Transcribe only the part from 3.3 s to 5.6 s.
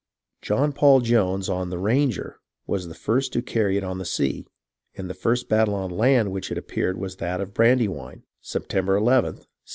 to carry it on the sea, and the first